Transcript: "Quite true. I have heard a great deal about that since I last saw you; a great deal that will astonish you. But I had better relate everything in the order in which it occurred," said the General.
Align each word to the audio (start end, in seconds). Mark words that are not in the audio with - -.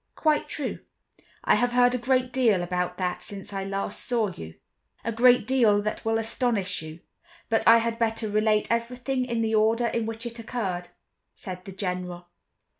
"Quite 0.15 0.49
true. 0.49 0.79
I 1.43 1.53
have 1.53 1.73
heard 1.73 1.93
a 1.93 1.99
great 1.99 2.33
deal 2.33 2.63
about 2.63 2.97
that 2.97 3.21
since 3.21 3.53
I 3.53 3.63
last 3.63 4.03
saw 4.03 4.29
you; 4.31 4.55
a 5.05 5.11
great 5.11 5.45
deal 5.45 5.79
that 5.83 6.03
will 6.03 6.17
astonish 6.17 6.81
you. 6.81 7.01
But 7.49 7.67
I 7.67 7.77
had 7.77 7.99
better 7.99 8.27
relate 8.27 8.65
everything 8.71 9.25
in 9.25 9.41
the 9.43 9.53
order 9.53 9.85
in 9.85 10.07
which 10.07 10.25
it 10.25 10.39
occurred," 10.39 10.87
said 11.35 11.65
the 11.65 11.71
General. 11.71 12.27